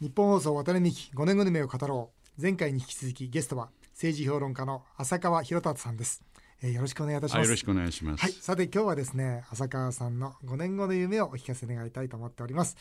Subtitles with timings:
[0.00, 2.40] 日本放送渡辺美希5年後の夢を語ろう。
[2.40, 6.22] 前回に引き続きゲストは政治評論家の浅川博達さんです、
[6.62, 7.44] えーよろしくお願いいたします。
[7.44, 8.22] よろしくお願いします。
[8.22, 12.78] はい、さて今日はですね浅川さんの5年後の夢をお聞かせ願いたいと思っております、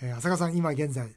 [0.00, 1.14] えー浅川さん今現在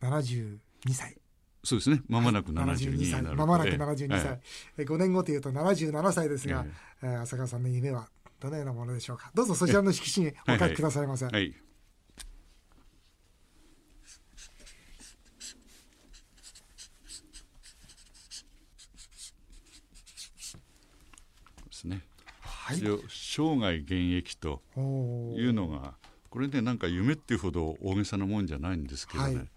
[0.00, 0.58] 72
[0.92, 1.18] 歳。
[1.62, 2.00] そうですね。
[2.08, 3.36] まもなく72 72になる歳。
[3.36, 3.76] まもなくええ。
[3.76, 4.40] 72歳、はい
[4.78, 6.64] えー5年後というと77歳ですが、
[7.02, 8.08] えー浅川さんの夢は
[8.40, 9.30] どのようなものでしょうか。
[9.34, 11.54] どうぞそちらの色紙にお書きくださいませ、はい。
[21.76, 21.96] ですね。
[21.96, 22.02] はい
[22.42, 24.80] 一応生涯現役とい
[25.48, 25.94] うのが
[26.30, 29.48] これねなんか夢っていうほど大げさなもんじゃないんですけどね、はい。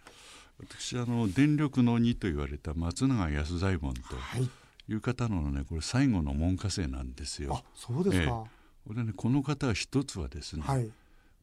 [0.60, 4.50] 私あの電力の2と言われた松永安左衛門とはい。
[4.88, 7.62] いう方のねこれ最後の門下生なんですよ。
[7.62, 7.64] あ。
[7.76, 8.46] そうですか、
[8.88, 10.90] これねこの方は一つはですね、はい。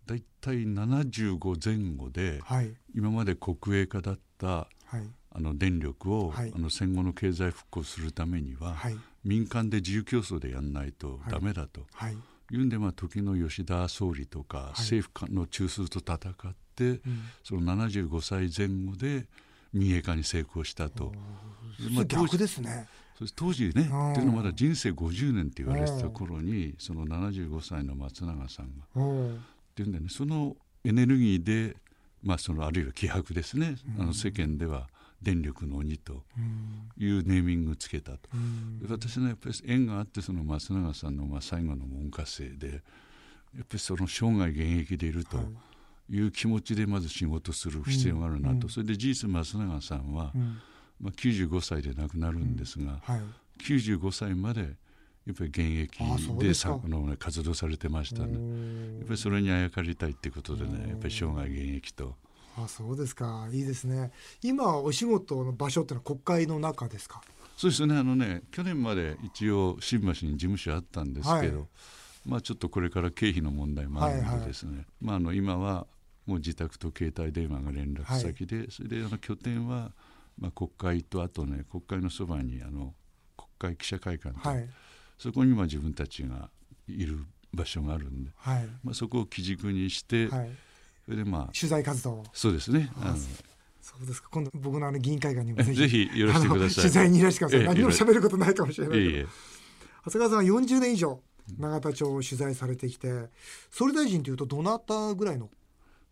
[0.06, 2.74] だいたい75前後ではい。
[2.94, 4.66] 今まで国営化だったは
[4.98, 5.02] い。
[5.32, 6.52] あの電力を、はい。
[6.54, 12.12] あの戦後の経済復興するためには、はい民間で自由競争でやんないとダメだと、はい。
[12.14, 12.16] い、
[12.52, 14.80] うんで、まあ、時の吉田総理とか、い。
[14.80, 17.00] 政府の中枢と戦って、うん。
[17.42, 19.26] その75歳前後で
[19.72, 21.12] 民営化に成功したと。
[21.80, 22.88] でまあ当逆時ですね。
[23.34, 24.12] 当時ね、うん。
[24.12, 29.38] っていうのはまだ人生50年って言われてた頃に、その75歳の松永さんがっ
[29.74, 31.76] ていうんでねそのエネルギーで、
[32.22, 34.88] まあ、そのあるいは気迫ですね、あの世間では
[35.22, 36.90] 電力の鬼とうん。
[36.98, 38.28] いうネーミングつけたと。
[38.88, 42.82] 私のやっぱり縁があってその松永さんのまあ最後の門下生で
[43.54, 45.38] やっぱりその生涯現役でいると
[46.10, 46.18] い。
[46.20, 48.68] う気持ちでまず仕事する必要があるなと、うん。
[48.68, 50.58] それで事実松永さんは、うん。
[51.00, 53.20] まあ、95歳で亡くなるんですが、はい。
[53.62, 54.76] 95歳まで
[55.26, 58.34] やっぱり現役でさあの、ね、活動されてましたね。
[58.98, 62.14] やっぱりそれにあやかりたいっていうことでねやっぱり生涯現役と。
[62.58, 63.48] あそうですか。
[63.52, 64.10] いいですね。
[64.42, 67.20] 今お仕事の場所ってのは国会の中ですか？
[67.56, 67.96] そうですね。
[67.98, 71.66] あのね去年まで一応新橋に事務所あったんですけど、はい。
[72.24, 75.86] まあちょっとこれから経費の問題もあるのでですね、まああの今は
[76.24, 79.92] もう自宅と携帯電話が連絡先で、それであの拠点は
[80.38, 82.94] まあ国会とあとね国会のそばにあの
[83.36, 84.68] 国会記者会館と、はい。
[85.18, 86.48] そこにまあ自分たちが
[86.88, 87.18] いる
[87.52, 88.66] 場所があるんで、はい。
[88.82, 90.50] まあ、そこを基軸にして、はい
[91.06, 92.90] それでまあ取材活動そうですね。
[93.00, 93.16] あの
[93.80, 94.28] そうですか。
[94.30, 96.82] 今度僕のあの議員会館にもぜひぜひよろしてください。
[96.82, 99.28] 取材にいらしてください、ええ何も喋ることないかもしれないけど。
[100.06, 101.20] 長谷川さんは40年以上
[101.58, 103.28] 永田町を取材されてきて
[103.70, 105.48] 総理大臣というとどなたぐらいの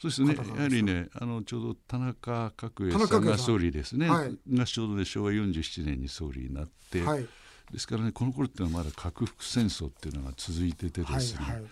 [0.00, 0.34] そうですね。
[0.34, 4.36] やはりねあのちょうど田中角栄さんが総理ですね、はい。
[4.52, 7.26] がちょうどで昭和47年に総理になって、はい。
[7.72, 11.62] ですからねこの頃っていうのはまだ核副戦争っていうのが続いててはいですね、はい。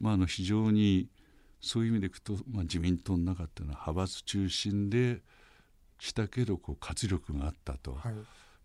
[0.00, 1.08] まあ、あの非常に
[1.66, 5.20] そういう意味でいくと、まあ、自民党の中っていうのは派閥中心で
[5.98, 8.14] したけどこう活力があったと、はい。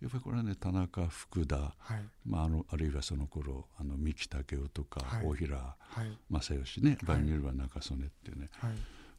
[0.01, 2.03] やっぱりこれはね田中福田、はい。
[2.25, 5.25] まあ、あのあるいはその頃あの三木武夫とか、はい。
[5.25, 6.41] 大平はい。
[6.41, 8.71] 正義ね場合によれば中曽根っていうね、はい。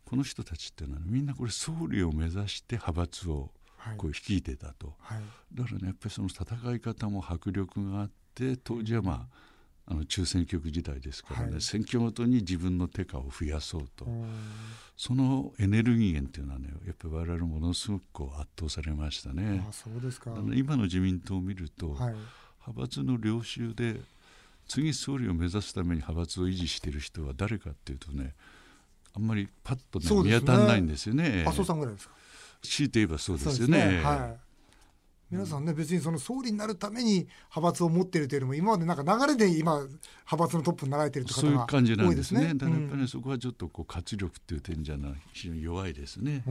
[0.04, 3.96] この人たちっていうのはみんなこれ総理を目指して派閥をはい。
[3.96, 5.22] こう率いてたと、はい。
[5.52, 6.44] だからねやっぱりその戦
[6.74, 9.51] い方も迫力があって当時はまあ
[9.86, 11.60] あの中選挙区時代ですからね、はい。
[11.60, 14.28] 選挙ごとに自分の手下を増やそうと、うん。
[14.96, 19.64] そのエネルギー源っていうのはねやっぱり我々ものすごくこう圧倒されましたね。
[19.68, 19.72] あ。
[19.72, 20.32] そうですか。
[20.32, 22.14] あの今の自民党を見ると、はい。
[22.66, 24.00] 派閥の領袖で
[24.68, 28.34] 次総理を目指すために派閥を維持している人は誰かっていうとね
[29.14, 31.44] あんまりパッと、ね見当たらないんですよね。
[31.46, 32.14] 麻生さんぐらいですか。
[32.62, 34.00] 強いて言えばそうですよね。
[34.02, 34.51] はい
[35.32, 42.08] 皆さんね別にその総理になるために派閥を持っているというよりも今までなんか流れで今派閥のトップになられているというそういう方が感じなんでね。
[42.10, 42.54] 多いですすね。
[42.54, 46.42] だからやっぱりね、うんそこはちょっとこう活力っていう点じゃない非常に弱いですね。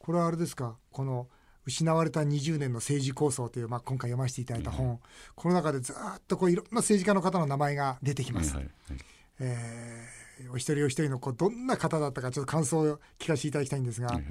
[0.00, 1.28] これはあれですかこの
[1.64, 4.98] 失われた20年の政治構想という、まあ、今回読ませていただいた本、
[5.36, 8.56] この中でずーっとこういろんな政治家の方の名前が出てきます。
[8.56, 9.04] はいはいはい
[9.38, 14.24] えーお一人お一人のこうどんな方だったかちょっと感想を聞かせていただきたいんですが、はいはい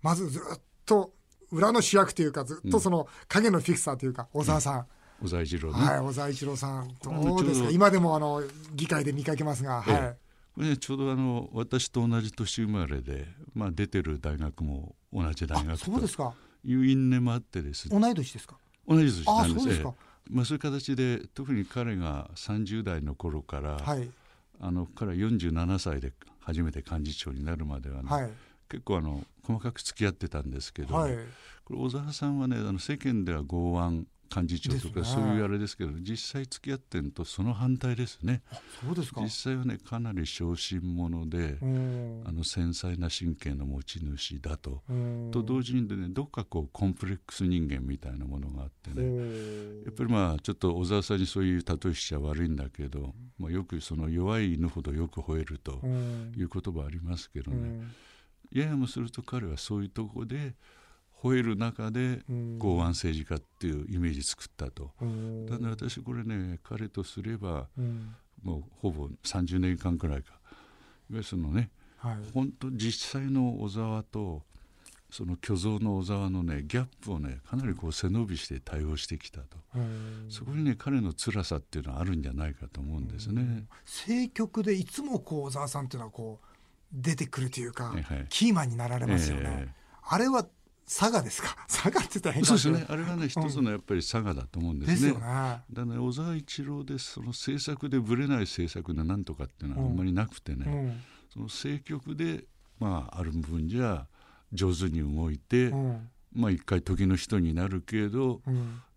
[0.00, 1.12] まずずっと
[1.52, 4.86] 裏の主役というかずっとその影のフィクサーというか小沢さん、
[5.22, 5.84] 小沢一郎ね。
[5.84, 7.70] はい、小沢一郎さんどうですか？
[7.70, 8.42] 今でもあの
[8.74, 9.94] 議会で見かけますが、ええ。
[9.94, 10.16] はい、
[10.54, 16.32] これねちょうどあの私と同じ年生まれで、まあ出てる大学も同じ大あ学とそうですか。
[16.64, 17.98] いう因縁もあってですね。
[17.98, 18.56] 同い年ですか？
[18.86, 19.56] 同じ年なんです。
[19.56, 19.88] あそうですか。
[19.88, 20.34] ええ。
[20.34, 24.08] まあそういう形で特に彼が30代の頃から、はい。
[24.62, 28.30] あの彼は47歳で初めて幹事長になるまではね、はい
[28.70, 31.18] 結構あの細かく付き合ってたんですけど、はい。
[31.64, 38.42] これ小沢さんはねあの世間では剛腕幹事長とかそういうあれですけど、ね、実際付き合ってんとその反対ですね。
[38.80, 39.22] そうですか。
[39.22, 44.82] 実際はねかなり小心者であの繊細な神経の持ち主だと。
[45.32, 49.82] と同時にでねどっかこうコンプレックス人間みたいなものがあってね。
[49.84, 55.80] やっぱりまあちょっと小沢さんにそういう例えしちゃ悪いんだけど、まあ、よくその弱い犬ほどよく吠えると
[56.36, 57.84] いう言葉ありますけどね
[58.52, 60.54] ややもすると彼はそういうとこで
[61.22, 62.22] 吠える中で
[62.58, 64.92] 剛腕政治家っていうイメージ作ったと。
[65.48, 67.68] だから私これね彼とすれば、
[68.42, 70.32] もうほぼ30年間くらいか。
[70.32, 70.38] いわ
[71.10, 74.42] ゆるそのね、はい、本当実際の小沢と
[75.10, 79.58] その虚像の小沢のねギャップをねかなりこう背伸びして対応してきたと。
[80.28, 83.66] そこにね彼の辛さっていうのはあるんじゃないかと思うんですね。
[83.84, 86.46] 政局でいつもこう小沢さんっていうのはこう
[86.92, 89.42] 出てくるというか、はい、キーマンになられますよね。
[89.46, 90.46] えー、あれは
[90.86, 91.56] 佐賀ですか？
[91.68, 92.84] 佐賀って大変そうですね。
[92.88, 94.94] あれはね一つのやっぱり佐賀だと思うんですね。
[94.94, 95.62] ですよね。
[95.72, 100.72] だね小沢一郎でその政策でぶれない政策でなんとかっていうのはあんまりなくてね、うん。
[100.72, 101.00] うん、
[101.32, 102.44] その政局で
[102.80, 104.08] まあある部分じゃ
[104.52, 108.42] 上手に動いて、うん、まあ一回時の人になるけど、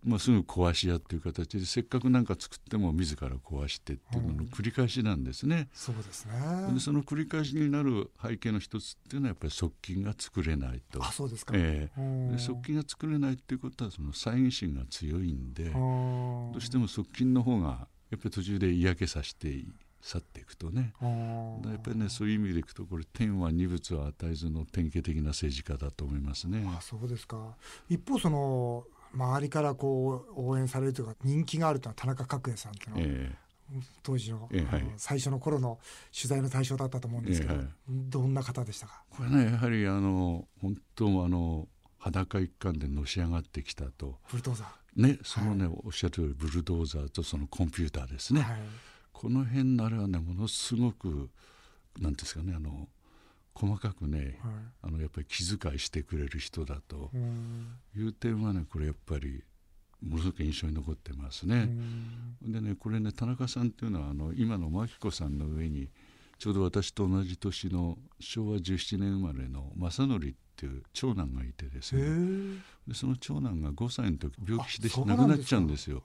[0.06, 5.56] まあ、すぐ壊し屋っていう形でせっかく何か作っても自ら壊してっていうのの繰り返しなんですね。
[5.56, 6.34] うん、そうですね。
[6.74, 11.04] でその繰り返しになる背景の一つっていうのはやっぱり側近が作れないと。
[11.04, 19.66] あそうですか、えー、で側近が作れないっていうことはその猜疑心が強いんでどうしても側近の方がやっぱり途中で嫌気させて
[20.02, 20.94] 去っていくとね。
[21.02, 26.66] やっぱりねそういう意味でいくとこれ天は二物を与えずの典型的な政治家だと思いますね。
[26.68, 27.56] あそうですか。
[27.90, 35.80] 一方その周りからこう応援されるというか人気があるというのは田中角栄さんっていうのは、えー、当時のえーはい、最初の頃の
[36.16, 39.04] 取材の対象だったと思うんですけど、えーはい、どんな方でしたか？
[39.10, 41.68] これねやはりあの本当あの
[42.00, 44.18] 裸一貫でのし上がってきたと。
[44.30, 45.02] ブルドーザー。
[45.08, 48.60] ねそのね、はい、おっしゃるようにブルドーザーとそのコンピューターですね、はい、
[49.12, 51.30] この辺のあれはねものすごく
[52.00, 52.88] なんですかねあの
[53.56, 54.52] 細かくね、はい、
[54.84, 57.12] あのやっぱり気遣いしてくれる人だと。
[57.96, 59.44] いう点はねこれやっぱり
[60.02, 61.70] ものすごく印象に残ってますね。
[62.42, 65.90] でねこれね田中さんっていうのはあの今の真紀子さんの上に
[66.44, 72.60] ちょうど私と同じ年の昭和17年生まれの正則っていう長男がいてですね。
[72.86, 76.04] でその長男が5歳の時病気して亡くなっちゃうんですよ。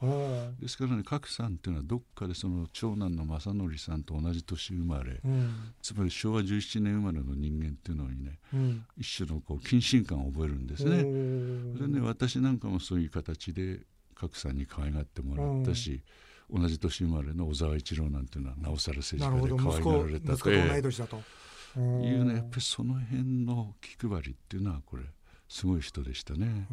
[0.61, 10.99] ですからね賀来さんっていうのはどっかでその長男の正則さんと同じ年生まれ、うん、つまり昭和17年生まれの人間っていうのにね、うん、一種のこう謹慎感を覚えるんですね。
[10.99, 13.81] でね私なんかもそういう形で
[14.14, 16.00] 賀来さんに可愛がってもらったし、
[16.50, 21.16] 同じ年生まれの小沢一郎なんていうのはなおさら政治家で可愛がられたと。
[21.76, 25.04] いうねやっぱりその辺の気配りっていうのはこれ
[25.48, 26.66] すごい人でしたね。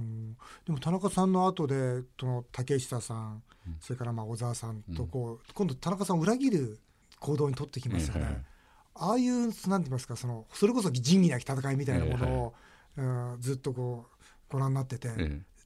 [0.66, 6.80] でも田中さんの後でその竹下さん、うん、それからまあ小沢さんとこう、うん、今度田中さんを裏切る
[7.20, 8.24] 行動に取ってきますよね。
[8.24, 8.38] はい、
[8.96, 12.54] ああいうなんて言いますかそのそれこそ仁義なき戦いみたいなものを、
[12.98, 15.10] はいはい、うん、ずっとこうご覧になってて、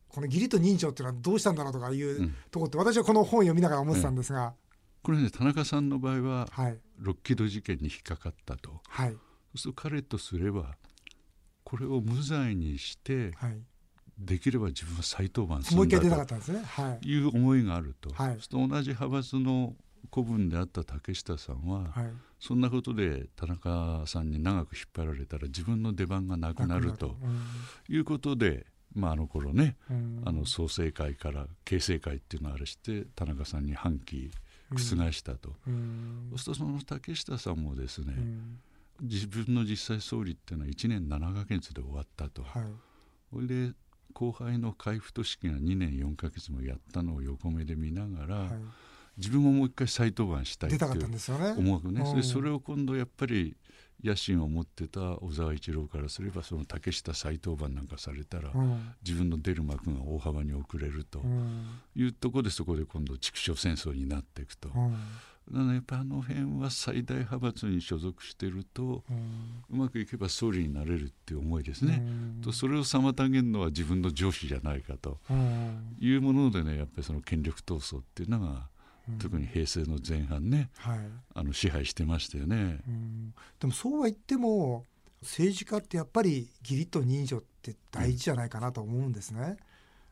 [0.09, 4.53] この義理と人情っていうのはどうしたんだろうとかいうところって、私はこの本を読みながら思ってたんですが。
[5.01, 9.15] これね田中さんの場合は、はい、ロッキード事件に引っかかったと、はい、そ
[9.56, 10.75] うすると彼とすれば
[11.63, 13.61] これを無罪にして、はい、
[14.17, 16.35] できれば自分は再登板するんだと
[17.01, 17.19] い。
[17.19, 19.73] う思いがあると、はい、そと同じ派閥の
[20.09, 27.15] 子分であった竹下さんは、はい、そんなことで田中さんに長く引っ張られたら自分の出番がなくなると
[27.88, 29.76] いうことで、まあ、あの頃ね、
[30.26, 34.18] あの創成会から形成会っていうのをあれして田中さんに反旗
[34.72, 35.54] 覆したと、
[36.36, 38.14] そうするとその竹下さんもですね、
[39.02, 42.64] 自分の実際総理っていうのは1年7か月で終わったと、はい、
[43.34, 43.74] それで
[44.14, 48.50] 後輩の海部俊樹が2年4か月もやったのを横目で見ながら、はい、
[49.19, 50.92] 自分ももう一回再登板したいっていう
[51.57, 53.56] 思惑ね、ね、それを今度やっぱり
[54.04, 61.21] 野心を持ってた小沢一郎からすればその竹下再登板なんかされたら、うん、自分の出る幕が大幅に遅れると
[61.95, 64.69] いうところでそこで今度畜生戦争になっていくと。
[65.52, 69.04] やっぱあの辺は最大派閥に所属してると、
[69.71, 72.04] うまくいけば総理になれるっていう思いですね。
[72.44, 75.18] とそれを妨げるのは自分の上司じゃないかと
[75.99, 78.69] いうものでねやっぱりその権力闘争っていうのが
[79.18, 80.99] 特に平成の前半ね、はい、
[81.35, 82.80] あの支配してましたよね、
[83.59, 84.85] でもそうは言っても
[85.21, 89.57] 政治家ってやっぱり義理と人情って大事じゃないかなと思うんですね。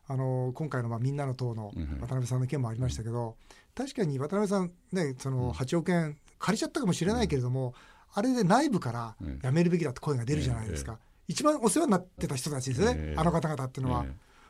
[0.10, 3.36] あの今回のまあみんなの党の渡辺さんの件もありましたけど、
[3.76, 7.74] 確かに渡辺さんねその8億円借りちゃったかもしれないけれども、
[8.14, 14.06] あれで内部から辞めるべきだって声が出るじゃないですか、一番お世話になってた人たちですね、あの方々っていうのは。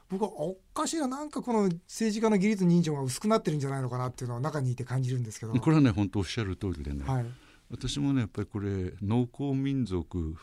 [0.10, 5.54] 僕はおかしいななんかこの政治家の義理と人情が薄くなってるんじゃないのかなっていうのを中にいて感じるんですけど。
[5.54, 7.26] これはね本当おっしゃる通りでね、はい、
[7.70, 10.36] 私もねやっぱりこれ農耕民族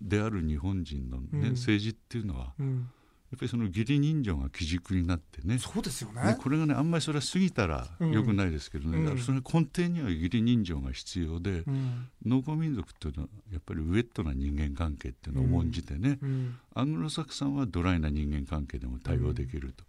[0.00, 2.90] である日本人のね、うん、政治っていうのは、うん
[3.30, 5.58] やっぱりその義理人情が基軸になってね。
[5.58, 19.84] そうですよね、ね、これがねあんまりそれは過ぎたらよくないですけどね、うん、その根底には義理人情が必要で、うん、農耕民族っていうのはやっぱりウェットな人間関係っていうのを重んじてね、うん、アングロサクさんはドライな人間関係でも対応できると。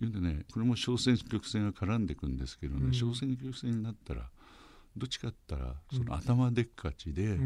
[0.00, 4.28] いうんでねこれも小選挙区制が絡んでいくんですけどね、小選挙区制になったら
[4.96, 7.36] どっちかって言ったらその頭でっかちで、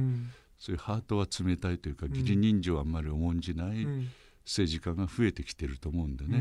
[0.59, 3.87] そういうハートは冷たいというか義理人情はあんまり重んじない、
[4.45, 6.39] 政治家が増えてきてると思うんでね。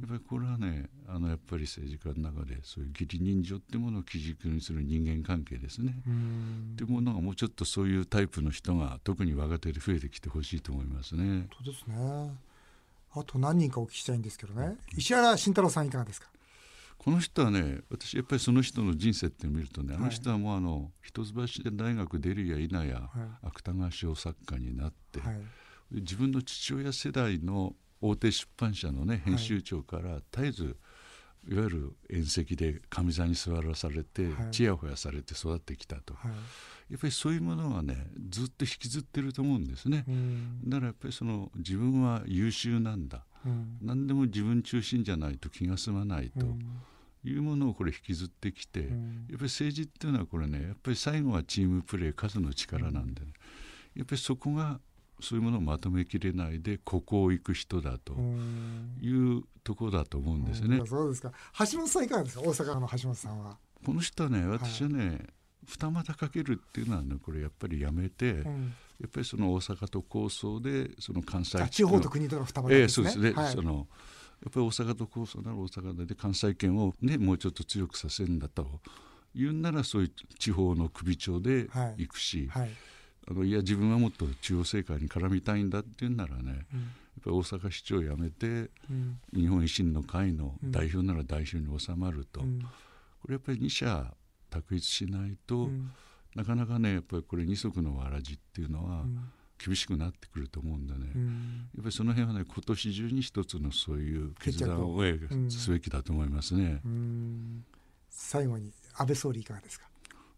[0.00, 5.92] やっぱりこれはねあのやっぱり政治家の中でそういう義理人情っていうものを基軸にする人間関係ですね。
[5.92, 11.46] っていうものがもうちょっとそういうタイプの人が特に若手で増えてきてほしいと思いますね。
[11.52, 12.32] そうですね。
[13.14, 16.28] あと何人かお聞きしたいんですけどね、石原慎太郎さんいかがですか？
[16.98, 21.32] この人はね私やっぱりその人の人生って見るとね、あの人はもうあの一橋
[21.72, 25.40] 大学出るや否や、はい、芥川賞作家になって、はい
[25.92, 30.76] 自分の父親世代の大手出版社のね編集長から絶えず
[31.48, 40.04] いわゆる宴席で上座に座らされて、ちやほやされて育ってきたと、はい、やっぱりそういうものはねずっと引きずってると思うんですね、
[40.64, 46.46] だからやっぱりその自分は優秀なんだ、うん、何でも自分中心じゃないと気が済まないと。
[47.24, 48.92] いうものをこれ引きずってきて、やっぱ
[49.30, 53.28] り政治っていうのはこれねやっぱり最後はチームプレー数の力なんで、ね、
[53.94, 54.80] やっぱりそこが
[55.22, 58.12] そういうものをまとめきれないでここを行く人だと
[59.00, 60.82] いうところだと思うんですね。
[60.86, 61.32] そうですか。
[61.58, 62.42] 橋本さんいかがですか？
[62.42, 63.56] 大阪の橋本さんは。
[63.84, 65.18] この人はね私はね、はい、
[65.66, 73.08] 二股かけるっていうのはねこれやっぱりやめて、うん、やっぱりその大阪と構想でその関西地方と国との二股ですね。
[73.08, 73.34] えー、そうです。
[73.34, 73.86] ね、はい、その
[74.44, 78.80] やっぱり大阪と構想なら大阪で関西圏をねもうちょっと強くさせるんだと。
[79.34, 82.48] 言うならそういう地方の首長で行くし。
[82.50, 82.70] はい、はい
[83.28, 86.64] あのいや自分はもっと中央政界に絡みたいんだって言うならね、うん、やっ
[87.24, 88.46] ぱり大阪市長を辞めて、
[88.90, 94.12] うん、日本維新の会の代表なら代表に収まると、うん、これやっぱり二者
[94.50, 95.70] 択一しないと、
[96.34, 99.04] なかなかねやっぱりこれ二足のわらじっていうのは、
[99.64, 101.06] 厳しくなってくると思うんでね、
[101.74, 105.00] やっぱりその辺はね今年中に一つのそういう決断を
[105.48, 106.82] すべきだと思いますね。
[108.10, 109.86] 最後に安倍総理いかがですか？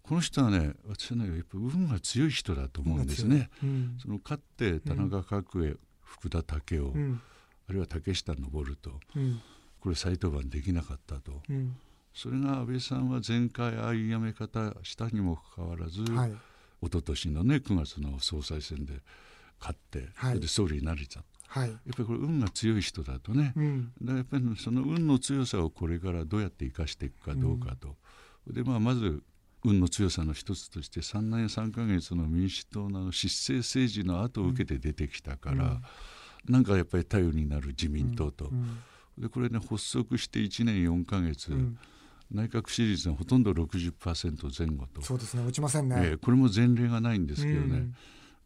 [0.06, 3.48] この人はね私はねやっぱ運が強い人だと思うんですね。
[3.62, 7.20] うん、その勝って田中角栄、うん、福田武雄、うん、
[7.68, 8.90] あるいは竹下登と、
[9.80, 11.40] これ再登板できなかったと、
[12.12, 16.30] それが安倍さんは前回ああいう辞め方したにもかかわらず、はい、
[16.82, 19.00] 一昨年のね9月の総裁選で
[19.58, 21.60] 勝って、はい、で総理になれちゃった。
[21.60, 27.94] はい、やっぱりこれ運が強い人だとね、うん、だやっぱりその運の強さをこれからどうやって生かしていくかどうかと、
[28.46, 29.22] うん、でまあまず
[29.64, 38.78] 運の強さの一つとして3年3か月の民主党の失政政治の後を受けて出てきたから、うん、なんかやっぱり頼りになる自民党と、うん、
[39.18, 41.78] でこれね発足して1年4か月、うん、
[42.30, 45.00] 内閣支持率がほとんど60%前後と。
[45.00, 47.88] そうですね落ちませんね、えー、これも前例がないんですけどね、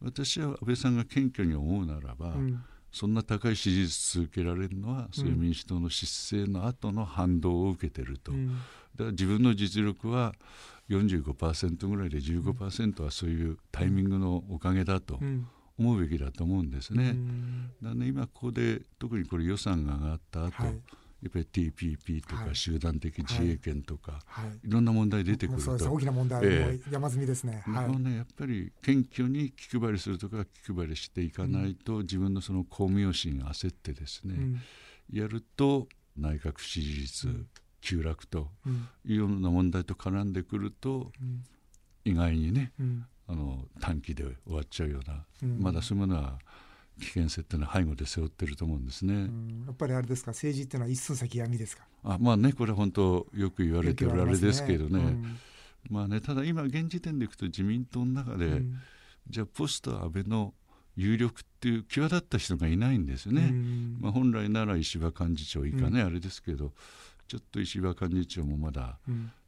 [0.00, 2.36] 私は安倍さんが謙虚に思うならば、
[2.92, 8.44] そんな高い支持率続けられるのは、そういう民主党の失政の後の反動を受けてると、だか
[8.98, 10.34] ら自分の実力は
[10.88, 15.18] 45%ぐらいで15%はそういうタイミングのおかげだと
[15.78, 17.14] 思うべきだと思うんですね。
[17.82, 20.80] だね今ここで特にこれ予算が上がった後、はい
[21.22, 24.46] やっぱり TPP とか集団的自衛権とか、はい。
[24.46, 27.62] はい、いろんな問題出てくると、大きな問題、えー、山積みですね。
[27.66, 34.60] はい、ねやっぱり謙虚に気配りするとか気配りしていかないと、うん、自分のその公務用心焦ってですね、うん、
[35.12, 37.46] やると内閣支持率、うん。
[37.80, 38.48] 急落と
[39.04, 41.12] いうような問題と絡んでくると、
[42.04, 42.72] 意外にね、
[43.28, 45.24] あの短期で終わっちゃうような、
[45.60, 46.38] まだそういうものは
[46.98, 49.30] 危険性っていうのは背後で背負ってると思うんですね。
[49.66, 50.32] やっぱりあれですか？
[50.32, 51.84] 政治っていうのは一寸先闇ですか？
[52.04, 54.98] あまあねこれは本当よく言われてるあれですけどね。
[54.98, 55.38] ねうん、
[55.90, 58.78] まあねただ今現時点でいくと自民党の中で、うん、
[59.28, 60.54] じゃあポスト安倍の
[60.96, 63.48] 有力っていう際立った人がいないんですよね。
[63.50, 66.72] うん、まあ本来なら石破幹事長以下ね、あれですけど。
[67.28, 68.98] ちょっと石破幹事長もまだ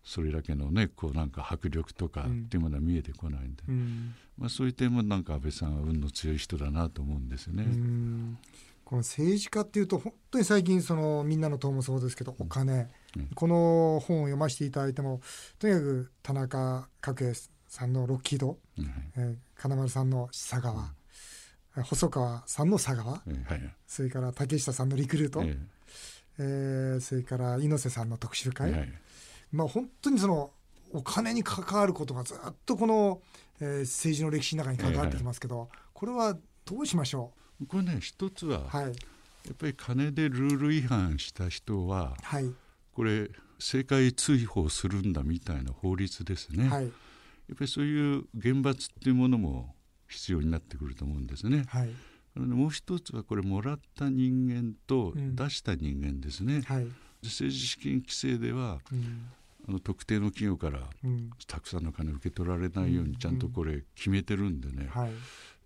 [0.02, 7.64] それだけのねこうなんか迫力とかっていうものは見えてこないんで、うん、まあ、そういう点もなんか安倍さんは運の強い人だなと思うんですよね。
[8.84, 15.20] この政治家っていうと本当に最近そのみんなの党もそうですけどお金、うん、この本を読ませていただいても
[15.60, 17.32] とにかく田中角栄
[17.68, 20.92] さんのロッキード、うん、えー、金丸さんの佐川、
[21.84, 23.74] 細川さんの佐川、えーはい。
[23.86, 25.56] それから竹下さんのリクルート、え
[26.38, 28.92] えーそれから猪瀬さんの特集会、ーはい
[29.52, 30.50] まあ、本当にその
[30.92, 33.20] お金に関わることがずっとこの、
[33.60, 37.32] えー政治の歴史の中に関わってきますけど、これはどうしましょ
[37.68, 38.84] これね一つはうはい。
[38.86, 38.90] や
[39.52, 42.50] っぱり金でルール違反した人ははい。
[42.92, 43.28] これ
[43.58, 46.84] 政界追放するんだみたいな法律ですね、はい。
[46.84, 46.92] やっ
[47.56, 49.74] ぱりそういう厳罰っていうものも
[50.08, 51.64] 必要になってくると思うんですね。
[51.68, 51.90] はい。
[52.34, 55.36] もう一つはこれもらった人間とうん。
[55.36, 56.86] 出した人間ですね、はい。
[57.22, 59.26] 政治資金規正ではうん
[59.68, 61.30] あの特定の企業からうん。
[61.46, 65.10] たくさんの金を受け取られないようにちゃんとこれ決めてるんでね、はい。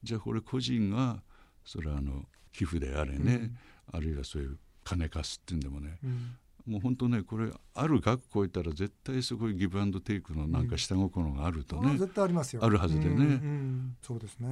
[0.02, 1.22] じゃあこれ個人が
[1.64, 3.50] それはあの寄付であれね、
[3.92, 6.36] あるいはそういう金貸すっていうんでもねうん。
[6.66, 12.64] もう本当ねこれある額超えたら絶対そこにギブアンドテイクのなんか下心があるとね、あ絶対ありますよ。
[12.64, 13.10] あるはずでね。
[13.10, 13.96] うんうん。
[14.00, 14.48] そうですね。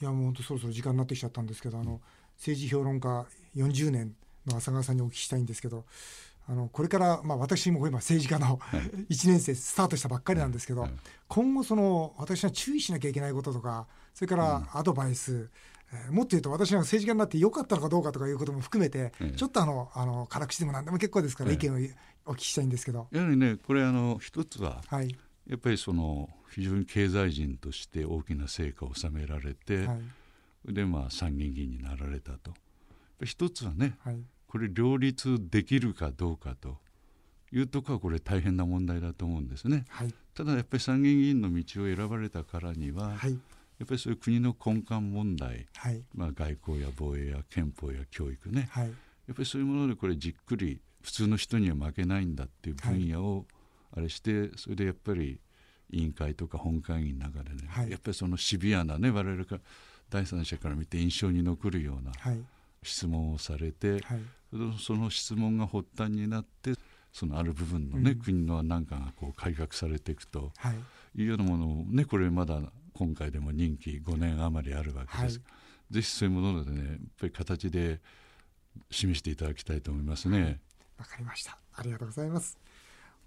[0.00, 2.00] いやもう本当そろそろ時間になってきちゃったんですけどあの
[2.36, 4.14] 政治評論家40年
[4.46, 5.84] の浅川さんにお聞きしたいんですけど
[6.48, 8.58] あのこれから、まあ、私も今政治家の
[9.08, 10.90] 1年生スタートしたばっかりなんですけど、はい。
[11.28, 15.48] 今後その私が注意しなきゃいけないこととかそれからアドバイス、えー
[16.10, 19.36] もっと言うと私が政治家になってよかったのかどうかとかいうことも含めて、ええ。
[19.36, 21.56] ちょっとあのあの辛口でも何でも結構ですから、ええ。
[21.56, 23.08] 意見をお聞きしたいんですけど。
[23.12, 25.14] やはりねこれあの一つははい。
[25.46, 29.98] やっぱりその非常に経済人として大きな成果を収められて、は
[30.66, 30.72] い。
[30.72, 32.54] でまあ参議院議員になられたと。
[33.22, 34.22] 一つはねはい
[34.52, 36.76] これ両立できるかどうかと
[37.52, 39.86] いうところはこれ大変な問題だと思うんですね。
[39.88, 40.14] はい。
[40.34, 43.30] ただやっぱり参議院議員の道を選ばれたからには、はい。
[43.30, 43.36] や
[43.84, 46.02] っぱりそういう国の根幹問題、はい。
[46.14, 48.68] まあ、外交や防衛や憲法や教育ね。
[48.70, 48.88] はい。
[48.88, 48.92] や
[49.32, 53.46] っぱりそういうものでこれじっくり普通の人には負けないんだっていう分野を
[53.96, 55.40] あれして、それでやっぱり
[55.90, 57.90] 委員会とか本会議の中でね、はい。
[57.90, 59.60] やっぱりそのシビアなね我々から
[60.10, 62.44] 第三者から見て印象に残るようなはい。
[62.82, 64.20] 質問をされて、はい
[64.78, 66.74] その質問が発端になって
[67.12, 68.18] そのある部分のね、うん。
[68.18, 70.74] 国のなんかがこう改革されていくとはい。
[71.14, 72.60] いうようなものをねこれまだ
[72.94, 75.40] 今回でも任期5年余りあるわけです、
[75.90, 78.00] ぜひそういうものでねやっぱり形で
[78.90, 80.60] 示していただきたいと思いますね。
[80.98, 81.58] わかりました。
[81.74, 82.58] ありがとうございます。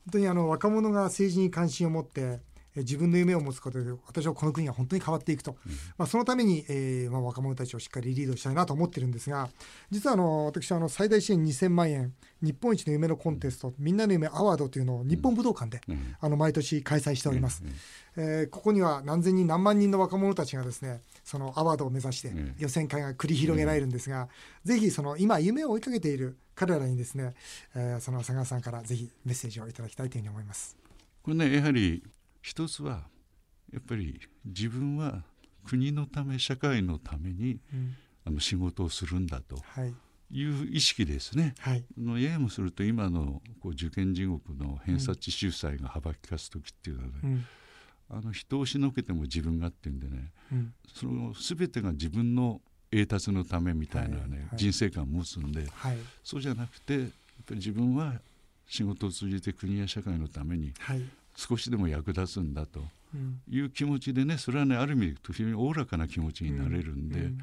[0.05, 2.39] 本当にあの若者が政治に関心を持ってえ
[2.77, 5.55] 自分の夢を持つことで私はこの国が本当に変わっていくと、
[5.97, 9.49] まあ、そのために、えーまあ、若者たちをしっかりリードしたいなと思ってるんですが
[9.89, 12.13] 実はあの私はあの最大支援2000万円
[12.45, 16.15] 日本一の夢のコンテスト、みんなの夢アワードというのを日本武道館で、うん。
[16.19, 18.23] あの毎年開催しております、うん。
[18.23, 22.55] えーここには何千人何万人の若者たちがですねそのアワードを目指してうん。
[22.57, 24.29] 予選会が繰り広げられるんですが、
[24.63, 27.33] ぜひその今夢を追いかけている彼らにですね、
[27.75, 30.77] えーその浅川さんからぜひメッセージをいただきたいというふうに思います。
[31.23, 32.03] これねやはり
[32.45, 33.07] 一つは
[33.73, 35.23] やっぱり自分は
[35.65, 37.95] 国のため社会のためにうん。
[38.27, 39.93] あの仕事をするんだとはい。
[40.31, 41.53] いう意識ですね。
[41.59, 41.83] はい。
[41.97, 47.45] あのややもすると今のこう受験地獄の偏差値秀才が幅利かす時っていうのはね、うん。
[48.09, 50.73] あの人を押しのけても自分がっていうんでねうん。
[50.91, 54.29] その全てが自分の栄達のためみたいなね、はい。
[54.29, 54.39] はい。
[54.55, 55.97] 人生観を持つんではい。
[56.23, 57.13] そうじゃなくてやっぱ
[57.51, 58.13] り自分は
[58.67, 61.03] 仕事を通じて国や社会のためにはい
[61.35, 62.81] 少しでも役立つんだと
[63.13, 63.41] うん。
[63.49, 67.37] いう気持ちでねそれはねある意味非常におおらかな気持ちになれるんで、うん。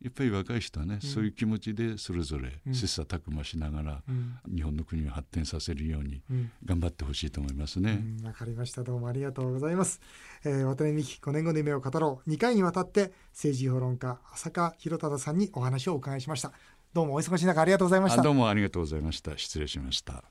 [0.00, 1.00] やっぱり若い人はね、うん。
[1.00, 2.74] そういう気持ちでそれぞれうん。
[2.74, 4.38] 切磋琢磨しながら、うん。
[4.54, 6.50] 日本の国を発展させるようにうん。
[6.64, 8.04] 頑張ってほしいと思いますね。
[8.20, 8.26] うん。
[8.26, 8.84] わかりました。
[8.84, 10.00] どうもありがとうございます、
[10.44, 12.30] えー、渡辺美希5年後の夢を語ろう。
[12.30, 16.52] 2回にわたって政治評論家浅香弘忠さんにお話をお伺いしました。
[16.94, 18.20] どうもお忙しい中ありがとうございました。
[18.20, 19.36] あどうもありがとうございました。
[19.36, 20.24] 失礼しました